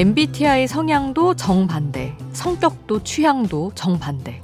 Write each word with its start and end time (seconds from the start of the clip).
MBTI 0.00 0.66
성향도 0.66 1.34
정반대, 1.34 2.16
성격도 2.32 3.02
취향도 3.02 3.72
정반대. 3.74 4.40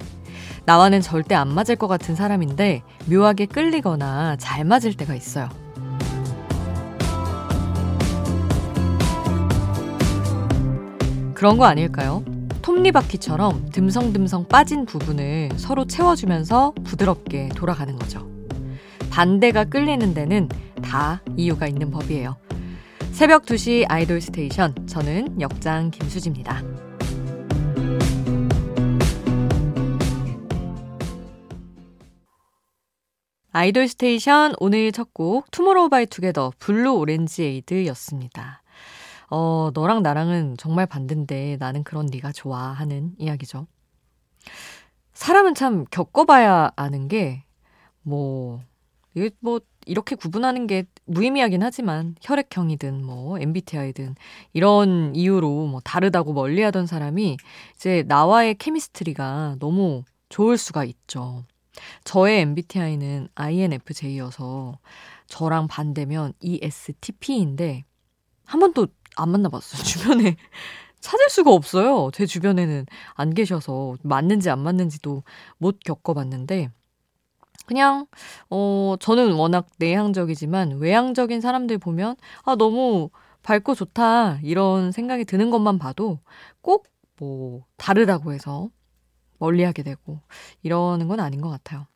나와는 0.67 1.01
절대 1.01 1.35
안 1.35 1.49
맞을 1.49 1.77
것 1.77 1.89
같은 1.89 2.15
사람인데 2.15 2.83
묘하게 3.07 3.47
끌리거나 3.47 4.37
잘 4.37 4.67
맞을 4.67 4.93
때가 4.93 5.15
있어요. 5.15 5.49
그런 11.33 11.57
거 11.57 11.65
아닐까요? 11.65 12.23
톱니바퀴처럼 12.61 13.71
듬성듬성 13.71 14.49
빠진 14.49 14.85
부분을 14.85 15.49
서로 15.57 15.87
채워주면서 15.87 16.75
부드럽게 16.85 17.49
돌아가는 17.55 17.97
거죠. 17.97 18.29
반대가 19.09 19.65
끌리는 19.65 20.13
데는 20.13 20.51
다 20.83 21.23
이유가 21.35 21.67
있는 21.67 21.91
법이에요. 21.91 22.37
새벽 23.17 23.47
2시 23.47 23.87
아이돌 23.89 24.21
스테이션. 24.21 24.75
저는 24.87 25.41
역장 25.41 25.91
김수지입니다. 25.91 26.61
아이돌 33.53 33.89
스테이션 33.89 34.55
오늘 34.59 34.93
첫 34.93 35.15
곡 35.15 35.51
투모로우 35.51 35.89
바이 35.89 36.05
투게더 36.05 36.53
Blue 36.59 36.93
Orangeade였습니다. 36.93 38.63
어, 39.31 39.71
너랑 39.73 40.03
나랑은 40.03 40.59
정말 40.59 40.85
반대인데 40.85 41.57
나는 41.59 41.85
그런 41.85 42.05
네가 42.13 42.33
좋아 42.33 42.59
하는 42.59 43.15
이야기죠. 43.17 43.67
사람은 45.15 45.55
참 45.55 45.87
겪어봐야 45.91 46.73
아는 46.77 47.09
게, 47.09 47.45
뭐, 48.03 48.61
이게 49.17 49.31
뭐, 49.41 49.61
이렇게 49.87 50.15
구분하는 50.15 50.67
게 50.67 50.85
무의미하긴 51.07 51.63
하지만, 51.63 52.15
혈액형이든 52.21 53.03
뭐, 53.03 53.39
MBTI든, 53.41 54.15
이런 54.53 55.17
이유로 55.17 55.67
뭐, 55.69 55.81
다르다고 55.81 56.35
멀리 56.35 56.61
하던 56.61 56.87
사람이, 56.87 57.39
이제 57.75 58.05
나와의 58.07 58.57
케미스트리가 58.57 59.57
너무 59.59 60.03
좋을 60.29 60.59
수가 60.59 60.85
있죠. 60.85 61.45
저의 62.05 62.43
MBTI는 62.43 63.29
INFJ여서, 63.35 64.79
저랑 65.29 65.67
반대면 65.69 66.35
ESTP인데, 66.41 67.85
한 68.45 68.61
번도 68.61 68.89
안 69.17 69.31
만나봤어요. 69.31 69.83
주변에 70.23 70.37
찾을 71.01 71.31
수가 71.31 71.53
없어요. 71.53 72.11
제 72.13 72.27
주변에는 72.27 72.85
안 73.15 73.33
계셔서 73.33 73.97
맞는지 74.03 74.51
안 74.51 74.59
맞는지도 74.59 75.23
못 75.59 75.79
겪어봤는데 75.85 76.71
그냥 77.67 78.07
어 78.51 78.97
저는 79.01 79.33
워낙 79.35 79.67
내향적이지만 79.79 80.79
외향적인 80.79 81.41
사람들 81.41 81.79
보면 81.79 82.17
아 82.45 82.57
너무 82.57 83.11
밝고 83.43 83.75
좋다 83.75 84.39
이런 84.43 84.93
생각이 84.93 85.25
드는 85.25 85.51
것만 85.51 85.79
봐도 85.79 86.21
꼭 86.63 86.87
뭐 87.19 87.65
다르다고 87.79 88.35
해서 88.35 88.69
멀리하게 89.39 89.83
되고 89.85 90.21
이러는 90.63 91.09
건 91.09 91.21
아닌 91.21 91.41
것 91.43 91.51
같아요. 91.51 91.87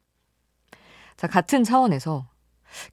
자 1.16 1.26
같은 1.26 1.64
차원에서 1.64 2.28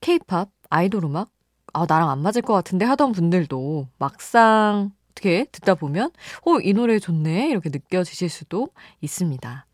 케이팝 0.02 0.52
아이돌 0.72 1.06
음악 1.06 1.32
아, 1.74 1.86
나랑 1.88 2.10
안 2.12 2.22
맞을 2.22 2.44
것 2.44 2.54
같은데 2.56 2.86
하던 2.86 3.14
분들도 3.14 3.90
막상 4.00 4.92
어떻게 5.12 5.46
듣다 5.52 5.76
보면, 5.76 6.12
어, 6.46 6.60
이 6.64 6.74
노래 6.74 7.00
좋네. 7.00 7.50
이렇게 7.52 7.70
느껴지실 7.70 8.30
수도 8.30 8.70
있습니다. 9.02 9.67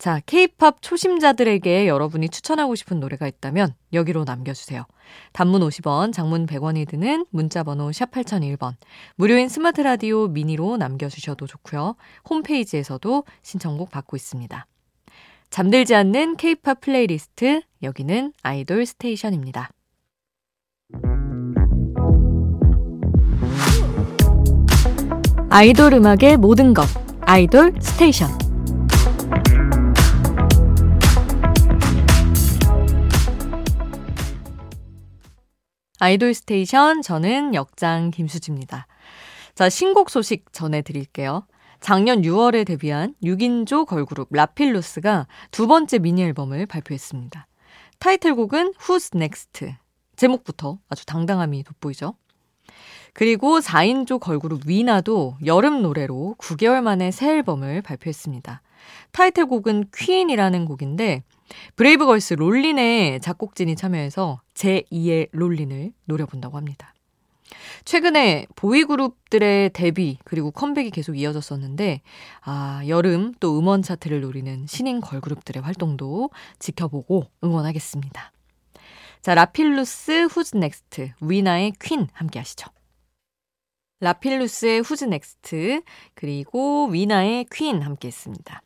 자, 0.00 0.18
케이팝 0.24 0.80
초심자들에게 0.80 1.86
여러분이 1.86 2.30
추천하고 2.30 2.74
싶은 2.74 3.00
노래가 3.00 3.28
있다면 3.28 3.74
여기로 3.92 4.24
남겨주세요. 4.24 4.86
단문 5.34 5.60
50원, 5.60 6.14
장문 6.14 6.46
100원이 6.46 6.88
드는 6.88 7.26
문자번호 7.28 7.92
샵 7.92 8.10
8001번, 8.10 8.76
무료인 9.16 9.50
스마트 9.50 9.82
라디오 9.82 10.26
미니로 10.28 10.78
남겨주셔도 10.78 11.46
좋고요. 11.46 11.96
홈페이지에서도 12.30 13.24
신청곡 13.42 13.90
받고 13.90 14.16
있습니다. 14.16 14.66
잠들지 15.50 15.94
않는 15.94 16.36
케이팝 16.36 16.80
플레이리스트, 16.80 17.60
여기는 17.82 18.32
아이돌 18.42 18.86
스테이션입니다. 18.86 19.68
아이돌 25.50 25.92
음악의 25.92 26.38
모든 26.38 26.72
것 26.72 26.86
아이돌 27.26 27.74
스테이션 27.82 28.39
아이돌 36.02 36.32
스테이션 36.32 37.02
저는 37.02 37.54
역장 37.54 38.10
김수지입니다. 38.10 38.86
자, 39.54 39.68
신곡 39.68 40.08
소식 40.08 40.50
전해드릴게요. 40.50 41.46
작년 41.80 42.22
6월에 42.22 42.66
데뷔한 42.66 43.14
6인조 43.22 43.84
걸그룹 43.84 44.28
라필루스가 44.30 45.26
두 45.50 45.66
번째 45.66 45.98
미니 45.98 46.22
앨범을 46.22 46.64
발표했습니다. 46.64 47.46
타이틀곡은 47.98 48.72
Who's 48.80 49.14
Next. 49.14 49.74
제목부터 50.16 50.78
아주 50.88 51.04
당당함이 51.04 51.64
돋보이죠. 51.64 52.14
그리고 53.12 53.60
4인조 53.60 54.20
걸그룹 54.20 54.62
위나도 54.64 55.36
여름 55.44 55.82
노래로 55.82 56.36
9개월 56.38 56.80
만에 56.80 57.10
새 57.10 57.28
앨범을 57.28 57.82
발표했습니다. 57.82 58.62
타이틀곡은 59.12 59.90
퀸이라는 59.94 60.64
곡인데 60.64 61.24
브레이브걸스 61.76 62.34
Rollin'의 62.34 63.20
작곡진이 63.20 63.76
참여해서 63.76 64.40
제2의 64.60 65.28
Rollin'을 65.32 65.92
노려본다고 66.04 66.56
합니다. 66.56 66.94
최근에 67.84 68.46
보이그룹들의 68.54 69.70
데뷔 69.70 70.18
그리고 70.24 70.50
컴백이 70.50 70.90
계속 70.90 71.16
이어졌었는데 71.16 72.02
아, 72.42 72.82
여름 72.86 73.32
또 73.40 73.58
음원 73.58 73.82
차트를 73.82 74.20
노리는 74.20 74.66
신인 74.68 75.00
걸그룹들의 75.00 75.62
활동도 75.62 76.30
지켜보고 76.58 77.24
응원하겠습니다. 77.42 78.32
자, 79.22 79.34
라필루스 79.34 80.28
Who's 80.30 80.56
Next 80.56 81.12
위나의 81.20 81.72
Queen 81.80 82.08
함께 82.12 82.38
하시죠. 82.38 82.70
라필루스의 84.00 84.80
Who's 84.80 85.04
Next 85.04 85.82
그리고 86.14 86.86
위나의 86.86 87.46
Queen 87.50 87.82
함께 87.82 88.08
했습니다. 88.08 88.62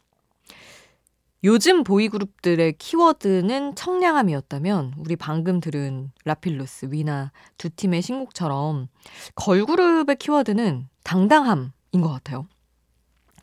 요즘 1.44 1.84
보이그룹들의 1.84 2.72
키워드는 2.78 3.74
청량함이었다면 3.74 4.94
우리 4.96 5.14
방금 5.14 5.60
들은 5.60 6.10
라필루스, 6.24 6.86
위나 6.90 7.32
두 7.58 7.68
팀의 7.68 8.00
신곡처럼 8.00 8.88
걸그룹의 9.34 10.16
키워드는 10.16 10.88
당당함인 11.04 12.00
것 12.00 12.08
같아요. 12.08 12.46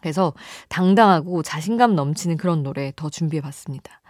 그래서 0.01 0.33
당당하고 0.67 1.43
자신감 1.43 1.93
넘치는 1.93 2.37
그런 2.37 2.63
노래 2.63 2.91
더 2.95 3.11
준비해 3.11 3.39
봤습니다. 3.39 4.01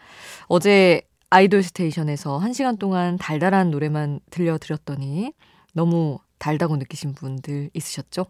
어제 0.47 1.01
아이돌 1.29 1.61
스테이션에서 1.61 2.37
한 2.37 2.53
시간 2.53 2.77
동안 2.77 3.17
달달한 3.17 3.71
노래만 3.71 4.21
들려드렸더니 4.29 5.33
너무 5.73 6.17
달다고 6.39 6.77
느끼신 6.77 7.13
분들 7.13 7.69
있으셨죠? 7.73 8.27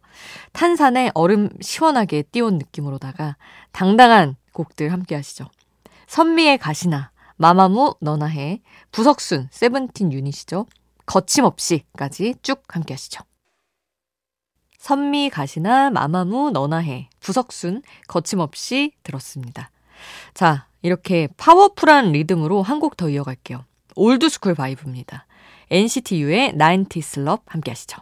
탄산에 0.53 1.11
얼음 1.13 1.49
시원하게 1.61 2.23
띄운 2.23 2.57
느낌으로다가 2.57 3.37
당당한 3.71 4.35
곡들 4.53 4.91
함께 4.91 5.15
하시죠. 5.15 5.47
선미의 6.07 6.57
가시나, 6.57 7.11
마마무 7.37 7.95
너나 8.01 8.25
해, 8.27 8.61
부석순, 8.91 9.47
세븐틴 9.51 10.11
유닛이죠. 10.13 10.65
거침없이까지 11.05 12.35
쭉 12.41 12.63
함께 12.67 12.93
하시죠. 12.93 13.23
선미 14.77 15.29
가시나, 15.29 15.89
마마무 15.91 16.51
너나 16.51 16.77
해, 16.77 17.09
부석순, 17.19 17.83
거침없이 18.07 18.93
들었습니다. 19.03 19.69
자, 20.33 20.67
이렇게 20.81 21.27
파워풀한 21.37 22.11
리듬으로 22.11 22.63
한 22.63 22.79
곡 22.79 22.97
더 22.97 23.09
이어갈게요. 23.09 23.63
올드스쿨 23.95 24.55
바이브입니다. 24.55 25.27
NCT 25.69 26.23
U의 26.23 26.53
90s 26.53 27.21
Love 27.21 27.43
함께 27.47 27.71
하시죠. 27.71 28.01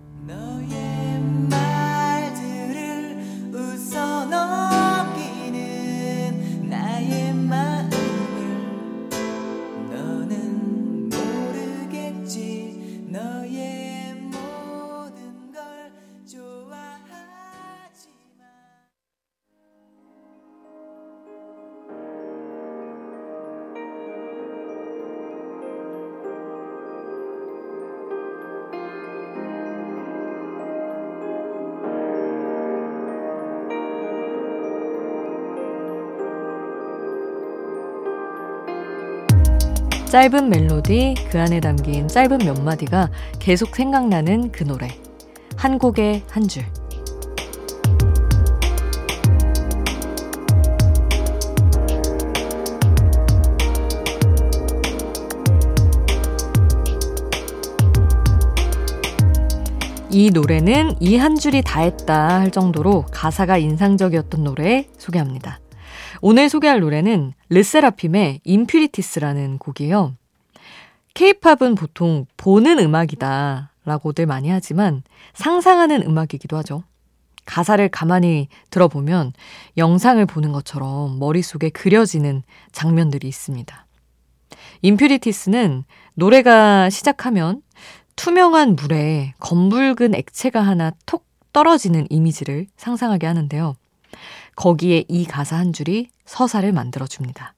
짧은 40.11 40.49
멜로디, 40.49 41.15
그 41.29 41.39
안에 41.39 41.61
담긴 41.61 42.09
짧은 42.09 42.39
몇 42.39 42.61
마디가 42.61 43.09
계속 43.39 43.73
생각나는 43.73 44.51
그 44.51 44.65
노래. 44.65 44.89
한 45.55 45.79
곡의 45.79 46.23
한 46.29 46.49
줄. 46.49 46.65
이 60.09 60.29
노래는 60.29 60.97
이 60.99 61.15
한 61.15 61.37
줄이 61.37 61.61
다 61.61 61.79
했다 61.79 62.41
할 62.41 62.51
정도로 62.51 63.05
가사가 63.11 63.57
인상적이었던 63.57 64.43
노래 64.43 64.87
소개합니다. 64.97 65.61
오늘 66.23 66.49
소개할 66.49 66.79
노래는 66.81 67.33
르세라핌의 67.49 68.41
Impurities라는 68.43 69.57
곡이에요. 69.57 70.15
케이팝은 71.15 71.73
보통 71.75 72.27
보는 72.37 72.77
음악이다 72.77 73.71
라고들 73.85 74.27
많이 74.27 74.49
하지만 74.49 75.01
상상하는 75.33 76.03
음악이기도 76.03 76.55
하죠. 76.57 76.83
가사를 77.45 77.89
가만히 77.89 78.49
들어보면 78.69 79.33
영상을 79.77 80.23
보는 80.27 80.51
것처럼 80.51 81.17
머릿속에 81.17 81.69
그려지는 81.69 82.43
장면들이 82.71 83.27
있습니다. 83.27 83.87
Impurities는 84.83 85.83
노래가 86.13 86.91
시작하면 86.91 87.63
투명한 88.15 88.75
물에 88.75 89.33
검붉은 89.39 90.13
액체가 90.13 90.61
하나 90.61 90.91
톡 91.07 91.25
떨어지는 91.51 92.05
이미지를 92.11 92.67
상상하게 92.77 93.25
하는데요. 93.25 93.75
거기에 94.55 95.05
이 95.07 95.25
가사 95.25 95.57
한 95.57 95.73
줄이 95.73 96.09
서사를 96.25 96.71
만들어줍니다. 96.71 97.53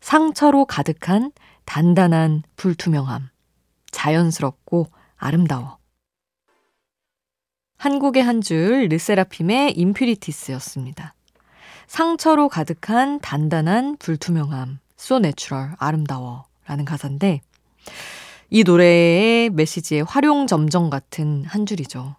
상처로 0.00 0.64
가득한 0.64 1.32
단단한 1.64 2.42
불투명함. 2.56 3.30
자연스럽고 3.90 4.86
아름다워. 5.16 5.78
한국의 7.78 8.22
한 8.22 8.40
줄 8.42 8.88
르세라핌의 8.90 9.76
인퓨리티스였습니다. 9.78 11.14
상처로 11.86 12.48
가득한 12.48 13.20
단단한 13.20 13.96
불투명함. 13.98 14.78
so 14.98 15.16
natural, 15.16 15.74
아름다워. 15.78 16.44
라는 16.66 16.84
가사인데 16.84 17.40
이 18.50 18.62
노래의 18.64 19.50
메시지의 19.50 20.04
활용 20.04 20.46
점정 20.46 20.90
같은 20.90 21.44
한 21.44 21.66
줄이죠. 21.66 22.16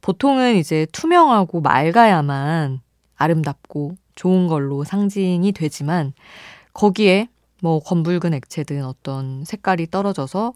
보통은 0.00 0.56
이제 0.56 0.86
투명하고 0.92 1.60
맑아야만 1.60 2.80
아름답고 3.16 3.96
좋은 4.14 4.46
걸로 4.46 4.84
상징이 4.84 5.52
되지만 5.52 6.12
거기에 6.72 7.28
뭐 7.62 7.80
검붉은 7.80 8.34
액체든 8.34 8.84
어떤 8.84 9.44
색깔이 9.44 9.90
떨어져서 9.90 10.54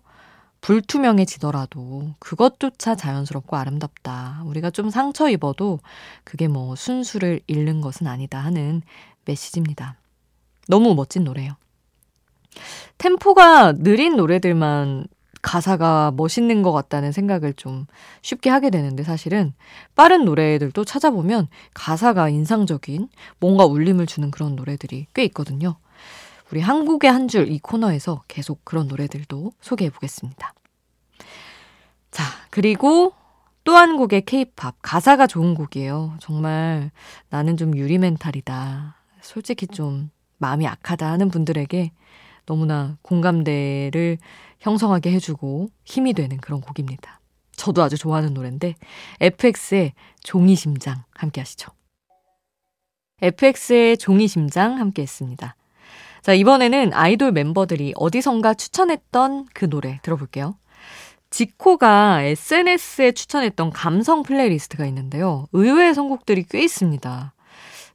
불투명해지더라도 0.61 2.15
그것조차 2.19 2.95
자연스럽고 2.95 3.57
아름답다. 3.57 4.43
우리가 4.45 4.71
좀 4.71 4.91
상처 4.91 5.29
입어도 5.31 5.81
그게 6.25 6.49
뭐 6.49 6.77
순수를 6.77 7.41
잃는 7.47 7.81
것은 7.81 8.07
아니다 8.07 8.39
하는 8.39 8.83
메시지입니다. 9.25 9.97
너무 10.69 10.95
멋진 10.95 11.25
노래예요. 11.25 11.57
템포가 12.99 13.73
느린 13.73 14.17
노래들만 14.17 15.07
가사가 15.43 16.13
멋있는 16.17 16.63
것 16.63 16.73
같다는 16.73 17.13
생각을 17.13 17.55
좀 17.55 17.87
쉽게 18.23 18.51
하게 18.51 18.71
되는데 18.71 19.03
사실은 19.03 19.55
빠른 19.95 20.25
노래들도 20.25 20.85
찾아보면 20.85 21.49
가사가 21.75 22.29
인상적인 22.29 23.09
뭔가 23.39 23.65
울림을 23.65 24.07
주는 24.07 24.31
그런 24.31 24.57
노래들이 24.57 25.07
꽤 25.15 25.25
있거든요. 25.25 25.77
우리 26.53 26.61
한국의 26.61 27.11
한 27.11 27.29
줄 27.29 27.49
이 27.49 27.59
코너에서 27.61 28.23
계속 28.29 28.65
그런 28.65 28.89
노래들도 28.89 29.53
소개해 29.61 29.91
보겠습니다. 29.91 30.53
자, 32.11 32.25
그리고 32.51 33.13
또 33.63 33.77
한 33.77 33.97
곡의 33.97 34.23
케이팝 34.25 34.77
가사가 34.83 35.27
좋은 35.27 35.55
곡이에요. 35.55 36.15
정말 36.19 36.91
나는 37.29 37.57
좀 37.57 37.77
유리 37.77 37.99
멘탈이다. 37.99 38.97
솔직히 39.21 39.67
좀 39.67 40.11
마음이 40.39 40.65
약하다 40.65 41.09
하는 41.09 41.29
분들에게 41.31 41.93
너무나 42.51 42.99
공감대를 43.03 44.19
형성하게 44.59 45.13
해주고 45.13 45.69
힘이 45.85 46.15
되는 46.15 46.37
그런 46.39 46.61
곡입니다. 46.61 47.21
저도 47.53 47.81
아주 47.81 47.97
좋아하는 47.97 48.35
노래인데 48.35 48.75
FX의 49.21 49.93
종이심장 50.25 51.05
함께 51.15 51.43
하시죠. 51.43 51.71
FX의 53.23 53.99
종이심장 53.99 54.81
함께 54.81 55.03
했습니다. 55.03 55.55
자, 56.23 56.35
이번에는 56.35 56.93
아이돌 56.93 57.31
멤버들이 57.31 57.93
어디선가 57.95 58.55
추천했던 58.55 59.47
그 59.55 59.71
노래 59.71 60.01
들어볼게요. 60.03 60.57
지코가 61.31 62.23
SNS에 62.23 63.13
추천했던 63.13 63.71
감성 63.71 64.25
플레이리스트가 64.25 64.87
있는데요. 64.87 65.47
의외의 65.53 65.95
선곡들이 65.95 66.47
꽤 66.51 66.65
있습니다. 66.65 67.33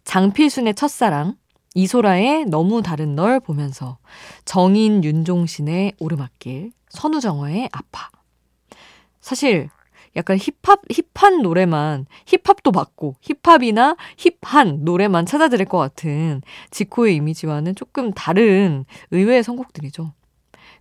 장필순의 0.05 0.75
첫사랑, 0.75 1.35
이소라의 1.75 2.45
너무 2.45 2.81
다른 2.81 3.15
널 3.15 3.39
보면서 3.39 3.97
정인 4.45 5.03
윤종신의 5.03 5.93
오르막길, 5.99 6.71
선우정화의 6.89 7.69
아파. 7.71 8.09
사실 9.19 9.69
약간 10.15 10.37
힙합, 10.37 10.81
힙한 10.89 11.41
노래만, 11.41 12.05
힙합도 12.25 12.71
맞고, 12.71 13.15
힙합이나 13.19 13.97
힙한 14.17 14.85
노래만 14.85 15.25
찾아드릴 15.25 15.65
것 15.65 15.77
같은 15.77 16.41
지코의 16.71 17.15
이미지와는 17.17 17.75
조금 17.75 18.13
다른 18.13 18.85
의외의 19.11 19.43
선곡들이죠. 19.43 20.13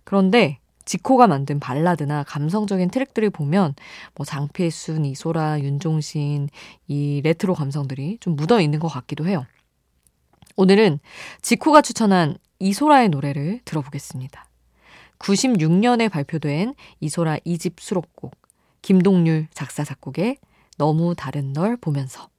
그런데 0.05 0.59
지코가 0.85 1.27
만든 1.27 1.59
발라드나 1.59 2.23
감성적인 2.23 2.89
트랙들을 2.89 3.31
보면 3.31 3.73
뭐 4.13 4.25
장필순, 4.25 5.03
이소라, 5.03 5.59
윤종신 5.59 6.47
이 6.87 7.21
레트로 7.21 7.55
감성들이 7.55 8.19
좀 8.21 8.37
묻어 8.37 8.61
있는 8.61 8.79
것 8.79 8.87
같기도 8.87 9.27
해요. 9.27 9.45
오늘은 10.57 10.99
지코가 11.41 11.81
추천한 11.81 12.37
이소라의 12.59 13.09
노래를 13.09 13.59
들어보겠습니다. 13.65 14.47
96년에 15.19 16.09
발표된 16.09 16.75
이소라 17.01 17.39
2집 17.39 17.73
수록곡 17.79 18.35
김동률 18.81 19.47
작사 19.53 19.83
작곡의 19.83 20.37
너무 20.77 21.13
다른 21.15 21.51
널 21.51 21.75
보면서 21.75 22.29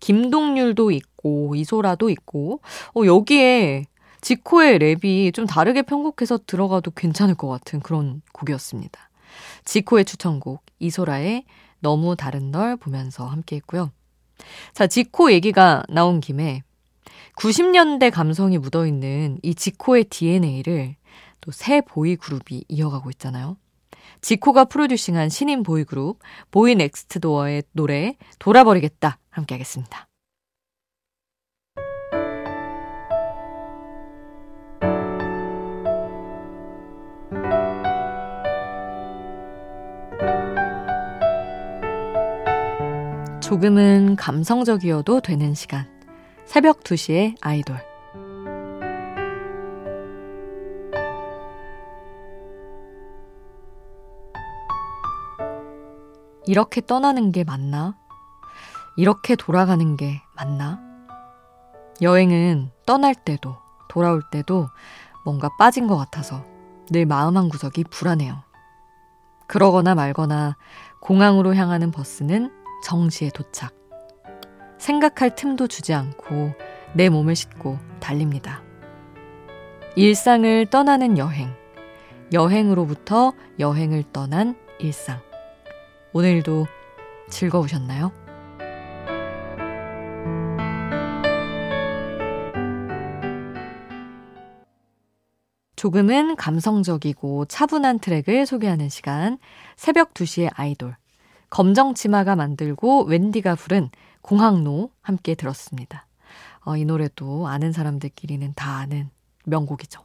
김동률도 0.00 0.90
있고 0.90 1.54
이소라도 1.54 2.10
있고 2.10 2.60
어, 2.94 3.06
여기에 3.06 3.86
지코의 4.20 4.78
랩이 4.78 5.32
좀 5.32 5.46
다르게 5.46 5.82
편곡해서 5.82 6.40
들어가도 6.46 6.90
괜찮을 6.90 7.34
것 7.34 7.48
같은 7.48 7.80
그런 7.80 8.20
곡이었습니다. 8.32 9.10
지코의 9.64 10.04
추천곡 10.04 10.64
이소라의 10.80 11.44
너무 11.80 12.14
다른 12.14 12.50
널 12.50 12.76
보면서 12.76 13.26
함께 13.26 13.56
했고요. 13.56 13.90
자, 14.74 14.86
지코 14.86 15.32
얘기가 15.32 15.82
나온 15.88 16.20
김에 16.20 16.62
90년대 17.36 18.10
감성이 18.10 18.58
묻어있는 18.58 19.38
이 19.42 19.54
지코의 19.54 20.04
DNA를 20.04 20.96
또 21.40 21.50
새 21.50 21.80
보이 21.80 22.16
그룹이 22.16 22.64
이어가고 22.68 23.10
있잖아요. 23.10 23.56
지코가 24.20 24.66
프로듀싱한 24.66 25.28
신인 25.28 25.62
보이 25.62 25.84
그룹 25.84 26.20
보이 26.50 26.74
넥스트 26.76 27.18
도어의 27.20 27.64
노래 27.72 28.16
돌아버리겠다 28.38 29.18
함께 29.30 29.54
하겠습니다. 29.54 30.11
조금은 43.52 44.16
감성적이어도 44.16 45.20
되는 45.20 45.52
시간. 45.52 45.86
새벽 46.46 46.80
2시에 46.84 47.36
아이돌. 47.42 47.76
이렇게 56.46 56.80
떠나는 56.80 57.30
게 57.30 57.44
맞나? 57.44 57.94
이렇게 58.96 59.36
돌아가는 59.36 59.98
게 59.98 60.22
맞나? 60.34 60.80
여행은 62.00 62.70
떠날 62.86 63.14
때도 63.14 63.58
돌아올 63.90 64.22
때도 64.30 64.70
뭔가 65.26 65.50
빠진 65.58 65.86
것 65.86 65.98
같아서 65.98 66.42
늘 66.90 67.04
마음 67.04 67.36
한 67.36 67.50
구석이 67.50 67.84
불안해요. 67.90 68.44
그러거나 69.46 69.94
말거나 69.94 70.56
공항으로 71.02 71.54
향하는 71.54 71.90
버스는 71.90 72.61
정시에 72.82 73.30
도착. 73.30 73.74
생각할 74.78 75.34
틈도 75.34 75.68
주지 75.68 75.94
않고 75.94 76.52
내 76.94 77.08
몸을 77.08 77.36
싣고 77.36 77.78
달립니다. 78.00 78.62
일상을 79.96 80.66
떠나는 80.66 81.18
여행. 81.18 81.54
여행으로부터 82.32 83.32
여행을 83.58 84.04
떠난 84.12 84.56
일상. 84.78 85.20
오늘도 86.12 86.66
즐거우셨나요? 87.30 88.12
조금은 95.76 96.36
감성적이고 96.36 97.46
차분한 97.46 97.98
트랙을 97.98 98.46
소개하는 98.46 98.88
시간. 98.88 99.38
새벽 99.76 100.14
2시의 100.14 100.50
아이돌. 100.54 100.96
검정 101.52 101.92
치마가 101.92 102.34
만들고 102.34 103.04
웬디가 103.04 103.56
부른 103.56 103.90
공항로 104.22 104.90
함께 105.02 105.34
들었습니다. 105.34 106.06
어, 106.64 106.78
이 106.78 106.86
노래도 106.86 107.46
아는 107.46 107.72
사람들끼리는 107.72 108.54
다 108.56 108.78
아는 108.78 109.10
명곡이죠. 109.44 110.00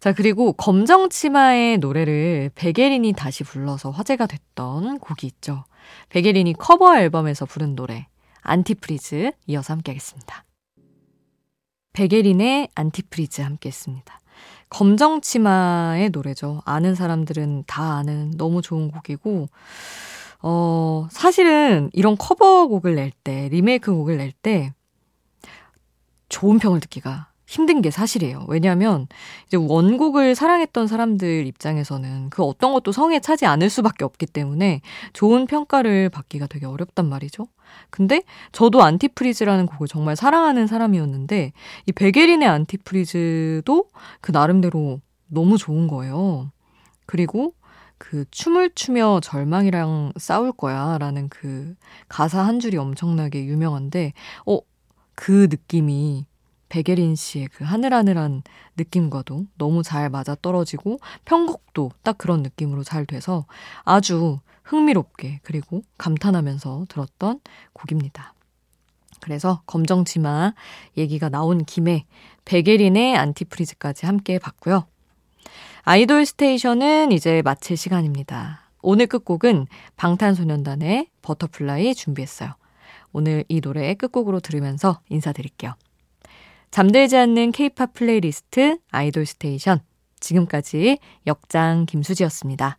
자, 0.00 0.12
그리고 0.12 0.52
검정 0.52 1.08
치마의 1.08 1.78
노래를 1.78 2.50
백예린이 2.56 3.12
다시 3.12 3.44
불러서 3.44 3.90
화제가 3.92 4.26
됐던 4.26 4.98
곡이 4.98 5.24
있죠. 5.28 5.66
백예린이 6.08 6.54
커버 6.54 6.96
앨범에서 6.98 7.46
부른 7.46 7.76
노래, 7.76 8.08
Antifreeze 8.42 9.30
이어서 9.46 9.72
함께 9.72 9.92
하겠습니다. 9.92 10.44
백예린의 11.92 12.70
Antifreeze 12.74 13.40
함께 13.40 13.68
했습니다. 13.68 14.18
검정 14.68 15.20
치마의 15.20 16.10
노래죠. 16.10 16.60
아는 16.64 16.96
사람들은 16.96 17.64
다 17.68 17.98
아는 17.98 18.32
너무 18.36 18.62
좋은 18.62 18.90
곡이고, 18.90 19.46
어, 20.46 21.08
사실은 21.10 21.88
이런 21.94 22.18
커버곡을 22.18 22.96
낼 22.96 23.12
때, 23.24 23.48
리메이크 23.48 23.90
곡을 23.94 24.18
낼 24.18 24.30
때, 24.30 24.74
좋은 26.28 26.58
평을 26.58 26.80
듣기가 26.80 27.28
힘든 27.46 27.80
게 27.80 27.90
사실이에요. 27.90 28.44
왜냐하면 28.48 29.06
이제 29.46 29.56
원곡을 29.56 30.34
사랑했던 30.34 30.86
사람들 30.86 31.46
입장에서는 31.46 32.28
그 32.28 32.42
어떤 32.42 32.74
것도 32.74 32.92
성에 32.92 33.20
차지 33.20 33.46
않을 33.46 33.70
수밖에 33.70 34.04
없기 34.04 34.26
때문에 34.26 34.82
좋은 35.14 35.46
평가를 35.46 36.10
받기가 36.10 36.46
되게 36.46 36.66
어렵단 36.66 37.08
말이죠. 37.08 37.46
근데 37.88 38.20
저도 38.52 38.82
Antifreeze라는 38.82 39.64
곡을 39.64 39.88
정말 39.88 40.14
사랑하는 40.14 40.66
사람이었는데 40.66 41.52
이 41.86 41.92
백예린의 41.92 42.46
Antifreeze도 42.46 43.84
그 44.20 44.30
나름대로 44.30 45.00
너무 45.26 45.56
좋은 45.56 45.88
거예요. 45.88 46.50
그리고 47.06 47.54
그 48.04 48.26
춤을 48.30 48.72
추며 48.74 49.18
절망이랑 49.20 50.12
싸울 50.18 50.52
거야 50.52 50.98
라는 50.98 51.30
그 51.30 51.74
가사 52.06 52.42
한 52.42 52.60
줄이 52.60 52.76
엄청나게 52.76 53.46
유명한데, 53.46 54.12
어, 54.44 54.58
그 55.14 55.48
느낌이 55.50 56.26
백예린 56.68 57.16
씨의 57.16 57.48
그 57.48 57.64
하늘하늘한 57.64 58.42
느낌과도 58.76 59.46
너무 59.56 59.82
잘 59.82 60.10
맞아 60.10 60.36
떨어지고 60.42 60.98
편곡도 61.24 61.92
딱 62.02 62.18
그런 62.18 62.42
느낌으로 62.42 62.84
잘 62.84 63.06
돼서 63.06 63.46
아주 63.84 64.40
흥미롭게 64.64 65.40
그리고 65.42 65.82
감탄하면서 65.96 66.86
들었던 66.90 67.40
곡입니다. 67.72 68.34
그래서 69.20 69.62
검정치마 69.64 70.52
얘기가 70.98 71.30
나온 71.30 71.64
김에 71.64 72.04
백예린의 72.44 73.16
Antifreeze까지 73.16 74.04
함께 74.04 74.38
봤고요. 74.38 74.86
아이돌 75.86 76.24
스테이션은 76.24 77.12
이제 77.12 77.42
마칠 77.42 77.76
시간입니다. 77.76 78.70
오늘 78.80 79.06
끝곡은 79.06 79.66
방탄소년단의 79.96 81.08
Butterfly 81.20 81.94
준비했어요. 81.94 82.54
오늘 83.12 83.44
이 83.48 83.60
노래 83.60 83.92
끝곡으로 83.92 84.40
들으면서 84.40 85.00
인사드릴게요. 85.10 85.74
잠들지 86.70 87.18
않는 87.18 87.52
케이팝 87.52 87.92
플레이리스트 87.92 88.78
아이돌 88.90 89.26
스테이션. 89.26 89.80
지금까지 90.20 90.98
역장 91.26 91.84
김수지였습니다. 91.84 92.78